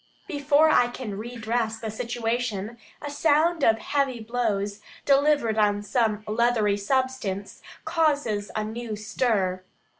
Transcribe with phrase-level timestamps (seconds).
[0.27, 6.77] Before I can redress the situation, a sound of heavy blows, delivered on some leathery
[6.77, 9.61] substance, causes a new stir.